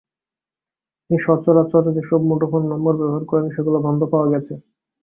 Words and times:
তিনি 1.03 1.17
সচরাচর 1.19 1.83
যেসব 1.97 2.19
মুঠোফোন 2.29 2.63
নম্বর 2.71 2.93
ব্যবহার 2.99 3.23
করেন, 3.25 3.47
সেগুলো 3.55 3.77
বন্ধ 3.85 4.01
পাওয়া 4.11 4.27
গেছে। 4.33 4.53